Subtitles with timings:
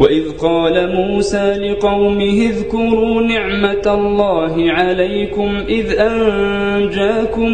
[0.00, 7.52] وإذ قال موسى لقومه اذكروا نعمة الله عليكم إذ أنجاكم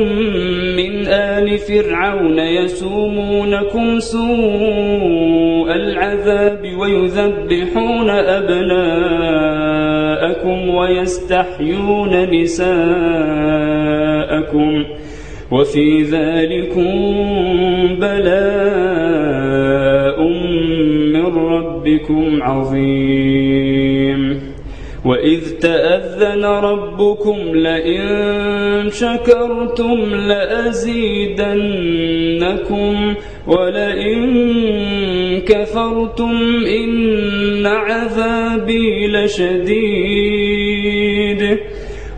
[0.76, 9.08] من آل فرعون يسومونكم سوء العذاب ويذبحون أبناءكم
[10.68, 12.76] ويستحيون نساءكم
[15.50, 16.90] وفي ذلكم
[18.00, 19.45] بلاء
[21.86, 24.40] ربكم عظيم.
[25.04, 31.34] وإذ تأذن ربكم لئن شكرتم لأزيدنكم
[33.46, 34.20] ولئن
[35.40, 40.26] كفرتم إن عذابي لشديد.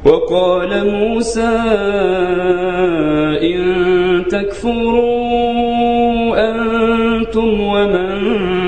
[0.04, 1.58] وقال موسى
[3.42, 3.64] إن
[4.30, 5.28] تكفروا
[6.50, 8.67] أنتم ومن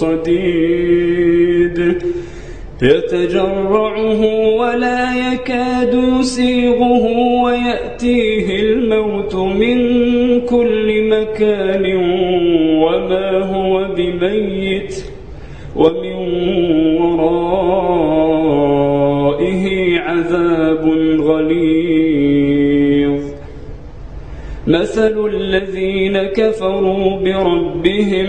[0.00, 1.78] صديد.
[2.82, 4.22] يتجرعه
[4.60, 5.00] ولا
[5.32, 7.04] يكاد يسيغه
[7.44, 9.78] ويأتيه الموت من
[10.40, 11.84] كل مكان
[12.84, 14.92] وما هو بميت
[15.76, 16.16] ومن
[17.00, 18.34] ورائه
[20.00, 20.84] عذاب
[21.20, 23.22] غليظ.
[24.66, 28.28] مثل الذين كفروا بربهم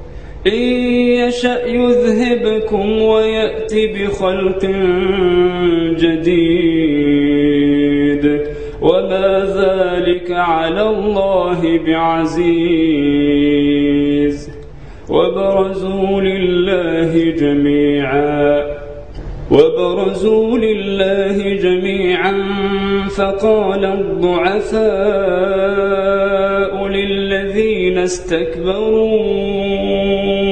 [0.47, 0.61] إن
[1.21, 4.65] يشأ يذهبكم ويأتي بخلق
[7.11, 8.41] جديد
[8.81, 12.91] وما ذلك على الله بعزيز
[15.09, 18.65] وبرزوا لله جميعا
[19.51, 22.33] وبرزوا لله جميعا
[23.17, 24.81] فقال الضعفاء
[26.87, 29.80] للذين استكبروا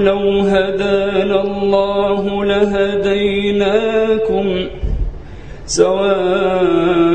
[0.00, 3.86] لو هدانا الله لهديناكم
[5.66, 7.06] سواء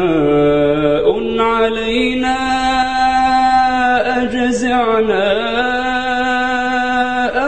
[1.39, 2.37] علينا
[4.23, 5.31] أجزعنا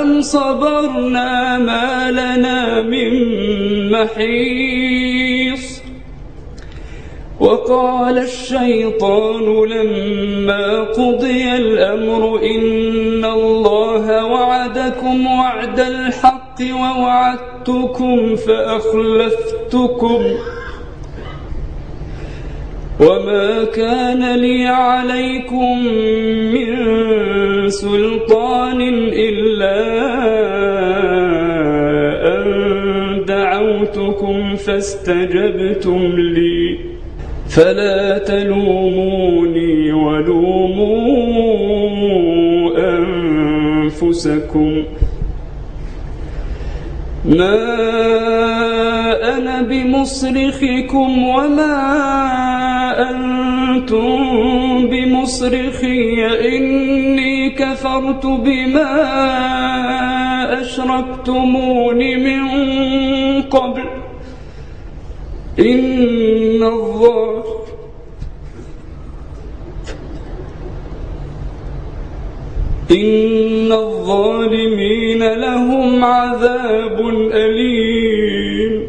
[0.02, 3.12] أم صبرنا ما لنا من
[3.92, 5.84] محيص
[7.40, 14.28] وقال الشيطان لما قضي الأمر إن الله
[14.64, 20.22] وعدكم وعد الحق ووعدتكم فأخلفتكم
[23.00, 25.88] وما كان لي عليكم
[26.54, 28.82] من سلطان
[29.14, 29.80] إلا
[32.36, 32.46] أن
[33.28, 36.80] دعوتكم فاستجبتم لي
[37.50, 40.63] فلا تلوموني ولوموا
[44.14, 44.84] أنفسكم.
[47.26, 47.56] ما
[49.38, 51.76] أنا بمصرخكم وما
[53.10, 54.18] أنتم
[54.88, 56.26] بمصرخي.
[56.58, 58.92] إني كفرت بما
[60.62, 62.42] أشركتمون من
[63.42, 63.84] قبل.
[65.60, 67.43] إن الظالم
[72.94, 77.00] إن الظالمين لهم عذاب
[77.34, 78.88] أليم.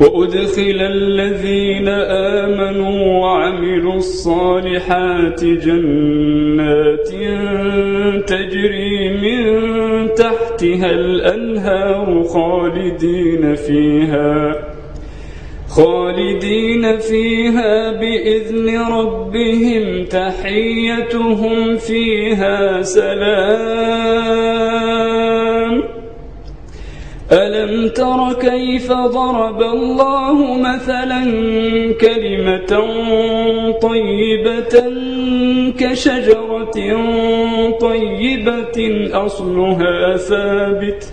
[0.00, 7.08] وأدخل الذين آمنوا وعملوا الصالحات جنات
[8.26, 9.64] تجري من
[10.14, 14.65] تحتها الأنهار خالدين فيها.
[15.76, 24.06] خالدين فيها بإذن ربهم تحيتهم فيها سلام.
[27.32, 31.22] ألم تر كيف ضرب الله مثلا
[32.00, 32.72] كلمة
[33.82, 34.74] طيبة
[35.78, 36.78] كشجرة
[37.80, 38.78] طيبة
[39.26, 41.12] أصلها ثابت؟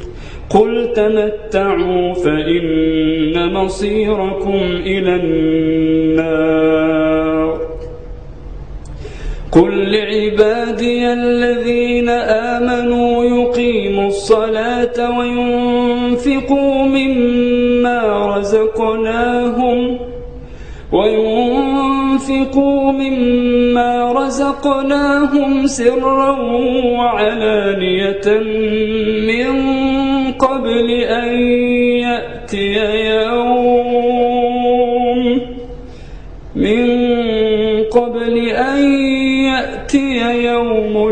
[0.53, 6.61] قل تمتعوا فإن مصيركم إلى النار
[9.51, 19.99] قل لعبادي الذين آمنوا يقيموا الصلاة وينفقوا مما رزقناهم
[20.91, 21.70] وينفقوا
[22.91, 26.31] مما رزقناهم سرا
[26.97, 28.27] وعلانية
[29.27, 29.51] من
[30.31, 31.33] قبل أن
[32.05, 32.73] يأتي
[33.15, 34.41] يوم
[36.55, 36.87] من
[37.83, 39.03] قبل أن
[39.45, 41.09] يأتي يوم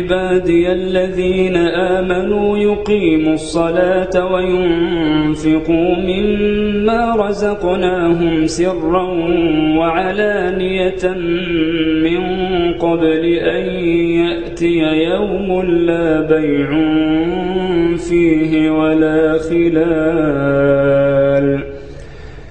[0.00, 9.02] قل لعبادي الذين آمنوا يقيموا الصلاة وينفقوا مما رزقناهم سرا
[9.78, 11.14] وعلانية
[12.04, 12.20] من
[12.74, 13.66] قبل أن
[14.20, 16.68] يأتي يوم لا بيع
[17.96, 20.79] فيه ولا خلال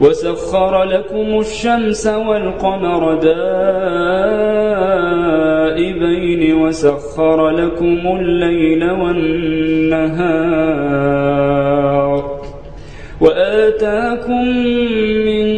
[0.00, 3.14] وسخر لكم الشمس والقمر
[5.68, 10.38] دائبين وسخر لكم الليل والنهار
[13.20, 14.48] وآتاكم
[15.26, 15.48] من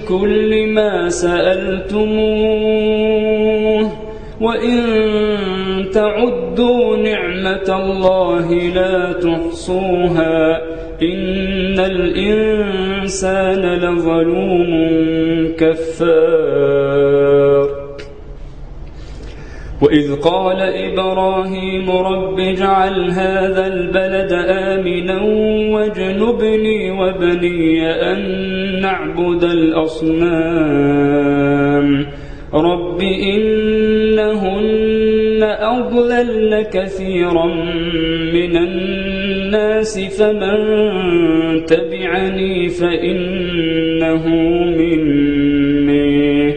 [0.00, 2.10] كل ما سألتموه
[4.40, 4.80] وإن
[5.94, 10.60] تعدوا نعمة الله لا تحصوها
[11.02, 14.70] إن الإنسان لظلوم
[15.58, 17.00] كفار.
[19.82, 25.22] وإذ قال إبراهيم رب اجعل هذا البلد آمنا
[25.74, 28.20] واجنبني وبني أن
[28.80, 30.60] نعبد الأصنام.
[32.54, 34.60] رب إنهن
[35.42, 37.46] أضللن كثيرا
[38.34, 39.09] من الناس.
[40.18, 40.58] فمن
[41.64, 44.28] تبعني فإنه
[44.78, 46.54] مني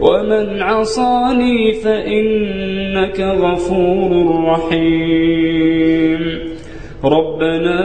[0.00, 4.10] ومن عصاني فإنك غفور
[4.46, 6.20] رحيم
[7.04, 7.84] ربنا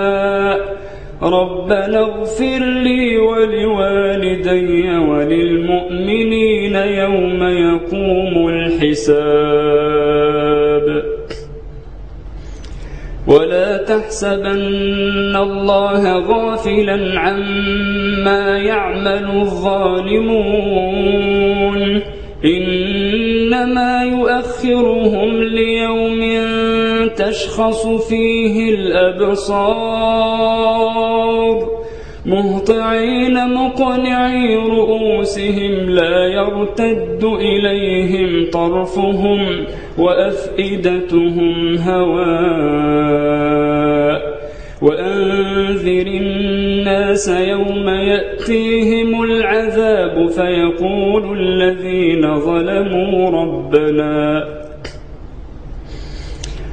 [1.23, 9.61] ربنا اغفر لي ولوالدي وللمؤمنين يوم يقوم الحساب.
[13.27, 20.61] ولا تحسبن الله غافلا عما يعمل الظالمون.
[22.45, 26.21] إنما يؤخرهم ليوم
[27.09, 30.21] تشخص فيه الأبصار.
[32.25, 39.65] مهطعين مقنعي رؤوسهم لا يرتد إليهم طرفهم
[39.97, 42.91] وأفئدتهم هواء.
[44.81, 54.45] وأنذر الناس يوم يأتيهم العذاب فيقول الذين ظلموا ربنا.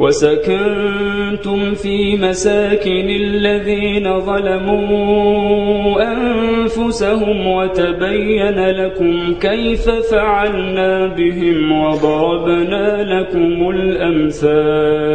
[0.00, 15.10] وسكنتم في مساكن الذين ظلموا أنفسهم وتبين لكم كيف فعلنا بهم وضربنا لكم الأمثال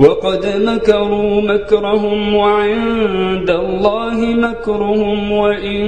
[0.00, 5.86] وقد مكروا مكرهم وعند الله مكرهم وإن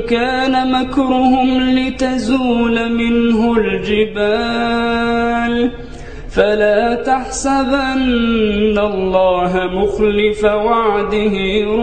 [0.00, 4.78] كان مكرهم لتزول منه الجبال
[6.30, 11.34] فلا تحسبن الله مخلف وعده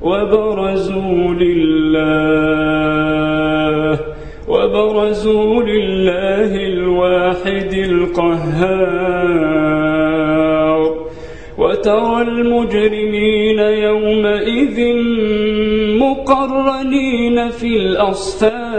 [0.01, 2.39] وبرزوا لله
[4.47, 9.19] وبرزوا لله الواحد القهار.
[11.57, 14.77] وترى المجرمين يومئذ
[15.99, 18.69] مقرنين في الأصفاد.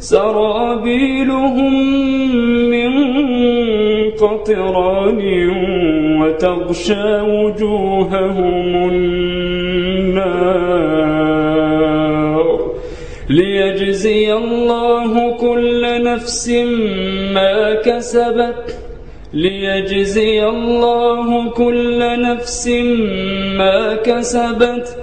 [0.00, 1.74] سرابيلهم
[2.70, 2.90] من
[4.10, 5.20] قطران
[6.20, 10.40] وتغشى وجوههم النار
[13.30, 16.48] ليجزي الله كل نفس
[17.34, 18.78] ما كسبت
[19.34, 22.68] ليجزي الله كل نفس
[23.58, 24.96] ما كسبت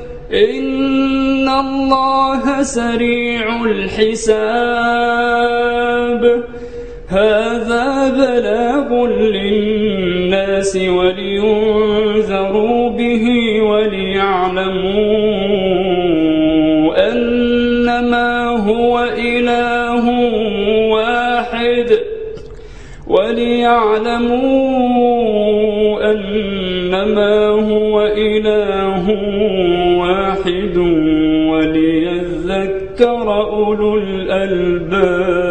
[1.47, 4.63] إن الله سريع الحساب
[7.07, 11.29] هذا بلاغ للناس ولينذروا
[12.89, 13.25] به
[13.62, 15.07] وليعلموا
[17.12, 20.05] أنما هو إله
[20.91, 21.99] واحد
[23.07, 24.57] وليعلموا
[33.01, 35.46] وليذكر أولو الألباب.